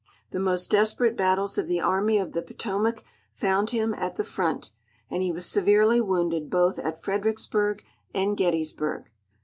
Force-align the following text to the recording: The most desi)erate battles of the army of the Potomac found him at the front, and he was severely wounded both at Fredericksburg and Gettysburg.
The 0.31 0.39
most 0.39 0.71
desi)erate 0.71 1.15
battles 1.15 1.59
of 1.59 1.67
the 1.67 1.79
army 1.79 2.17
of 2.17 2.31
the 2.33 2.41
Potomac 2.41 3.03
found 3.35 3.69
him 3.69 3.93
at 3.93 4.15
the 4.15 4.23
front, 4.23 4.71
and 5.11 5.21
he 5.21 5.31
was 5.31 5.45
severely 5.45 6.01
wounded 6.01 6.49
both 6.49 6.79
at 6.79 6.99
Fredericksburg 7.03 7.85
and 8.11 8.35
Gettysburg. 8.35 9.11